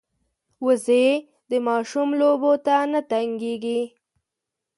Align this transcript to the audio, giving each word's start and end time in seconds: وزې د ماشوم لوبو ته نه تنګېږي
وزې 0.65 1.07
د 1.49 1.51
ماشوم 1.67 2.09
لوبو 2.19 2.51
ته 2.65 2.75
نه 2.91 3.01
تنګېږي 3.09 3.81